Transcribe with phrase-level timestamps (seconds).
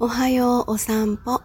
[0.00, 1.42] おはようお散歩、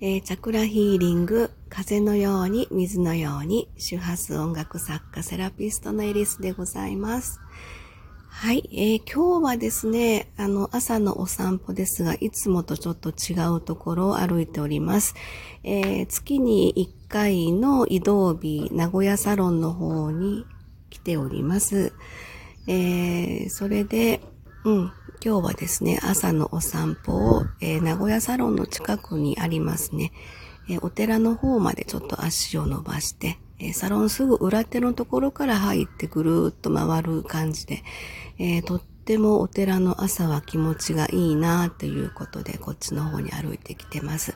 [0.00, 7.42] えー、チャクラヒーリング、風のように水のように、周波数音楽作家セラピストのエリスでございます。
[8.30, 15.14] はい、えー、今日はですね、あの、朝のお散歩ですが、いつもとちょっと違うところを歩いております。
[15.62, 20.46] えー、月に1回の移動日、名古屋サロンの方に
[20.88, 21.92] 来ております。
[22.66, 24.22] えー、それで、
[24.64, 24.92] うん、
[25.24, 30.12] 今日はですね、朝のお散歩を、えー、名古屋サロンの近くにありますね、
[30.68, 37.82] えー、お寺の方までちょっと足を伸ばして、えサロンすぐ裏手のところから入ってぐるーっと回る感じで、
[38.38, 44.34] えとってもお寺の朝は気持ちがいいなということで、こっちの方に歩いてきてます。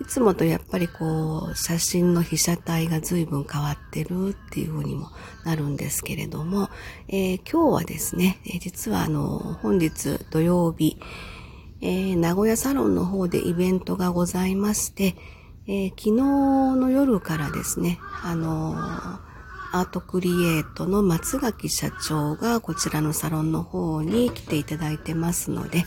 [0.00, 5.10] いつもとやっぱりこう、写真の被写体が随分変わってるっていう風にも
[5.44, 6.68] なるんですけれども、
[7.08, 10.98] えー、今日はですね、実はあの、本日土曜日、
[11.80, 15.14] えー、名古屋サロンの方でイベントがございまして、
[15.66, 16.12] えー、昨日
[16.76, 19.27] の夜からですね、あのー、
[19.72, 25.84] アートクリエイトの松垣社長がこちらのサロンの方に来ていただいてますので、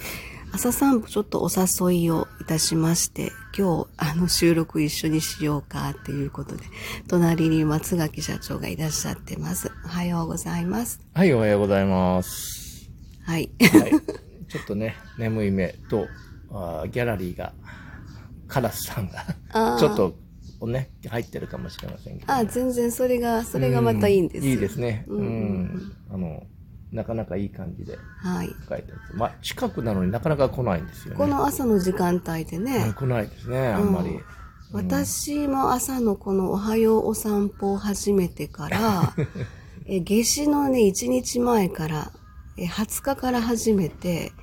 [0.54, 6.64] 朝散歩ちょっとお誘いをいたしまして、今日あの収録一緒にしようかということで、
[7.08, 9.72] 隣に松垣社長がいらっしゃってます。
[9.86, 11.00] おはようございます。
[11.14, 12.90] はい、おはようございます。
[13.24, 13.50] はい。
[13.62, 13.92] はい、
[14.50, 16.08] ちょっとね、眠い目と
[16.52, 17.54] あギャラリーが
[18.48, 20.16] カラスさんがちょっと
[20.68, 24.54] ね、入ってるかもしれませんけど、ね、あ、全然それが、それがまたいいんですよ。
[24.54, 25.06] いいですね。
[25.08, 25.20] うん。
[25.20, 26.44] うん、あの、
[26.92, 28.48] なかなかいい感じではい。
[28.48, 29.18] 書いてある。
[29.18, 31.18] まあ、近くなのになかなか来ないんですよね。
[31.18, 32.94] この朝の時間帯でね。
[32.96, 34.10] 来ないですね、あんまり。
[34.10, 34.24] うん、
[34.74, 39.14] 私も朝のこのおはようお散歩を始めてから、
[39.88, 42.12] え夏至のね、1日前から、
[42.58, 44.34] え20日から始めて、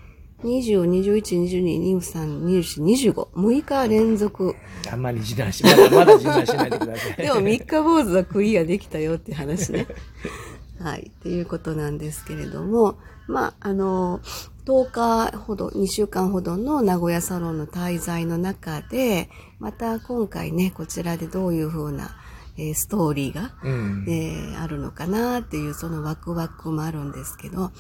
[0.43, 3.29] 20、21、22、23、24、25。
[3.35, 4.55] 6日連続。
[4.91, 7.17] あんまり自慢し、まだ まだ自慢しないでください。
[7.17, 9.87] でも3日坊主はクリアできたよって話ね。
[10.81, 11.11] はい。
[11.15, 14.21] っていうことなんですけれども、まあ、あの、
[14.65, 19.29] 10日ほど、2週間ほどの名古屋サロンの滞在の中で、
[19.59, 22.17] また今回ね、こちらでどういうふうな、
[22.59, 27.71] えー、ストーリーが、うん、えー、あるのかなっていうそのワクワクもあるんですけど、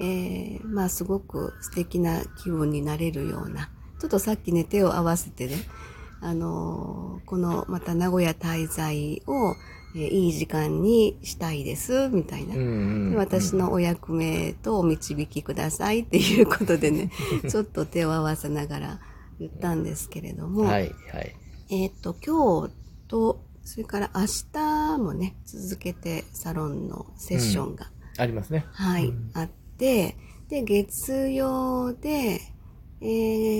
[0.00, 3.70] えー、まあすごく素敵な気分になれるような、
[4.00, 5.56] ちょっとさっきね、手を合わせてね、
[6.22, 9.54] あのー、このまた名古屋滞在を、
[9.94, 12.54] えー、いい時間にしたいです、みたいな、
[13.18, 17.10] 私のお役目とお導きくださいっていうことでね、
[17.50, 19.00] ちょっと手を合わせながら
[19.38, 21.36] 言ったんですけれども、はい、はい。
[21.68, 22.72] えっ、と、今日
[23.08, 28.66] と、それから明日もね、続けてサロンのセッションが、うん、ありますね。
[28.72, 30.16] はい、うん、あって、
[30.48, 32.40] で、月曜で、
[33.00, 33.04] え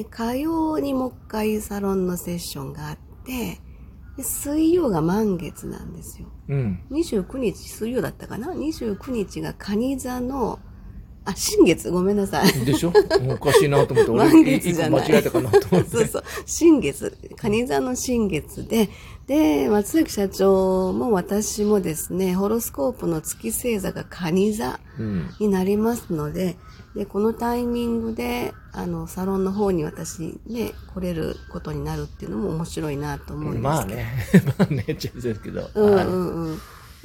[0.03, 3.59] ー、火曜にもう一回サロンのセッションがあって、
[4.17, 6.29] で水曜が満月なんですよ。
[6.49, 6.85] うん。
[6.91, 10.61] 29日、水曜だったかな ?29 日が蟹座の、
[11.25, 12.53] あ、新月、ごめんなさい。
[12.65, 12.93] でしょ？
[13.29, 15.91] おかしいなと思って、俺、満月じゃない間違えたかなと思って。
[15.91, 16.25] そうそう。
[16.47, 18.89] 新月、蟹座の新月で、
[19.27, 24.81] で、松崎社長も私もですね、ホロスコープの月星座が蟹座
[25.39, 26.57] になりますので、
[26.95, 33.69] うん、で、このタイミングで、あの、サロンの方に私ね、来れることになるっていうのも面白いなと思うんですけど。
[33.69, 34.07] まあね、
[34.59, 35.71] まあね、ちょですけど。
[35.75, 36.59] うんうんうん。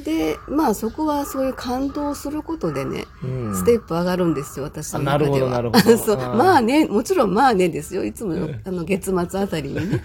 [0.04, 6.36] で、まあそこはそういう感動することでね、うん、ステップ上がるんですよ、私の中では。
[6.36, 8.06] まあね、もちろんまあねですよ。
[8.06, 10.04] いつもあの月末あたりにね、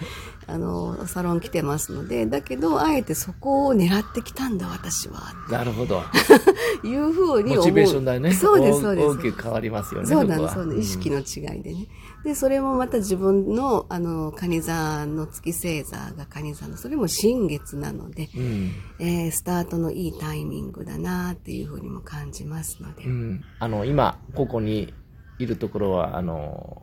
[0.52, 5.32] あの、サロン来てますので、だけど、あえてそこを狙ってきたんだ、私は。
[5.50, 6.02] なるほど。
[6.84, 7.56] いうふうに思う。
[7.58, 8.32] モチベーションだよね。
[8.32, 9.08] そうです、そうです。
[9.08, 10.06] 大きく変わりますよね。
[10.06, 10.80] そうなんです、そうです。
[10.80, 11.88] 意識の違いでね。
[12.24, 18.70] で、それもまた自分の、あの、カニ座の月星座がカニ座の、それも新月なので、うん、
[19.00, 23.04] えー、スタートのいいタイミングだなっていうふうにも感じますので。
[23.04, 24.92] うん、あの、今、ここに
[25.38, 26.82] いるところは、あの、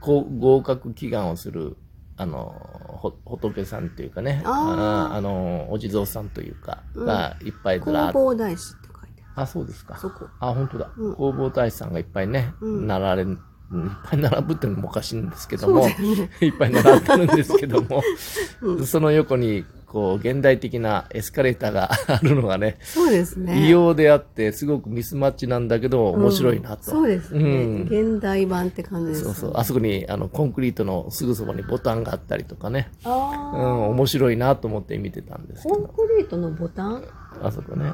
[0.00, 1.76] 合格祈願をする、
[2.16, 2.81] あの、
[3.24, 8.18] 仏さんというかね、ああの、お地蔵さんというか、がいっぱいずらっと。
[8.18, 9.42] 弘法大師って書いてある。
[9.42, 9.96] あ、そうですか。
[9.96, 10.28] そこ。
[10.40, 10.90] あ、本当だ。
[10.96, 15.96] 弘法大師さんがいっぱいね、なられいっぱい並ぶっていうのもおかしいんですけども、ね、
[16.40, 18.02] いっぱい並んでるんですけども、
[18.60, 23.66] うん、その横に、こう、現代的なエスカレーターがあるのがね、そうですね。
[23.66, 26.92] 異様であって、すごくミスマッチなんだけど、面白いなと。
[26.92, 27.82] うん、そうですね、うん。
[27.82, 29.52] 現代版って感じです、ね、そうそう。
[29.54, 32.90] あそこに、あの、コンクリートのすぐそばにボタンがあったりとかね。
[33.04, 35.74] あうん、面白いなと思って見てたんですけど。
[35.74, 37.04] コンクリートのボタン？
[37.42, 37.92] あそこね。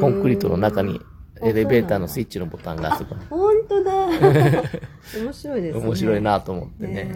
[0.00, 1.02] コンクリートの中に
[1.42, 3.20] エレベーターのスイッチのボタンがあそこに。
[3.26, 3.92] 本当だ。
[5.20, 5.84] 面白いですね。
[5.84, 7.14] 面白いなと思ってね。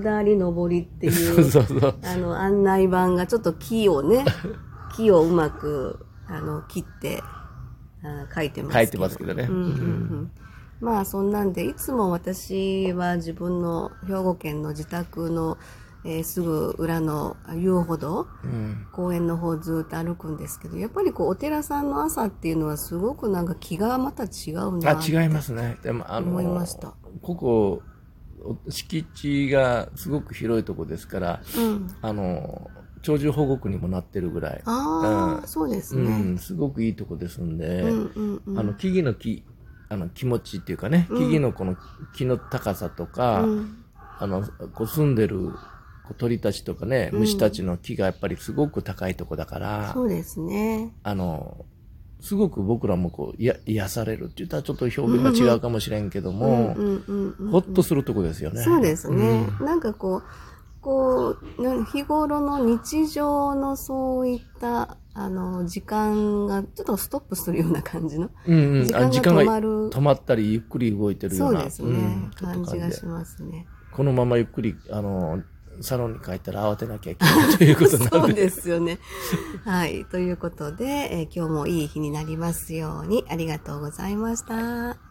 [0.00, 1.94] 下り上りっていう、そうそう。
[2.02, 4.24] あの、案内板がちょっと木をね、
[4.96, 7.22] 木をうまく、あの、切って、
[8.02, 8.78] あ書いてますけど。
[8.80, 9.44] 書いてますけどね。
[9.44, 10.30] うんうんうん。
[10.80, 15.56] まあ、そんなんで、いつも私は自分の兵庫県の自宅の、
[16.06, 18.86] えーすぐ裏の遊歩道、うん。
[18.92, 25.78] 公園の方ずっと歩くんですけど、やっぱりこう、お寺さんの朝っていうのはすごくなんか気がまた違うなあ、違いますね。
[25.82, 27.82] でも、あの、思いましたここ、
[28.68, 31.88] 敷地がすごく広いとこですから、うん。
[32.02, 32.70] あの、
[33.02, 34.62] 鳥獣保護区にもなってるぐらい。
[34.64, 36.02] ああ、うんそうですね。
[36.02, 38.58] うん、すごくいいとこですんで、うんうんうん。
[38.58, 39.42] あの、木々の木、
[39.88, 41.76] あの、気持ちっていうかね、木々のこの
[42.14, 43.84] 木の高さとか、うん
[44.18, 44.42] あの、
[44.74, 45.50] こう住んでる
[46.18, 50.92] 鳥たちとかね、虫たちの木がやっぱりすごく高いとこだから、そうですね。
[51.02, 51.66] あの、
[52.24, 58.62] すごく僕らもこう、いや癒されるって言ったらちょっと表現が違うかもしれんけども、うんうんうんほっとするとこですよね。
[58.62, 59.46] そうですね。
[59.60, 60.22] なんかこう、
[60.80, 68.30] こう、な日頃の日常のそういった、あの、時間がちょっとストップするような感じの。
[68.46, 68.86] うんうん。
[68.86, 71.58] 時間が止まる止まったり、ゆっくり動いてるような。
[71.58, 71.88] そうですね。
[71.90, 73.66] うん感じがしますね。
[73.92, 75.42] このままゆっくり、あの、
[75.80, 78.50] サロンに帰ったら慌てなきゃいけないということになそうるんで。
[78.50, 78.98] すよね。
[79.64, 80.04] はい。
[80.06, 85.03] ということで、えー今日もいい日になりますように、ありがとうございました。